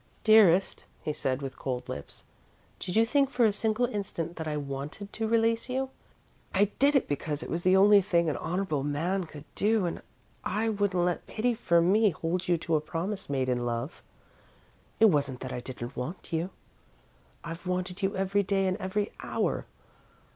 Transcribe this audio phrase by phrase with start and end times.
[0.23, 2.23] "Dearest," he said, with cold lips,
[2.79, 5.91] "did you think for a single instant that I wanted to release you?
[6.55, 10.01] I did it because it was the only thing an honourable man could do and
[10.43, 14.01] I wouldn't let pity for me hold you to a promise made in love.
[14.99, 16.49] It wasn't that I didn't want you.
[17.43, 19.67] I've wanted you every day and every hour.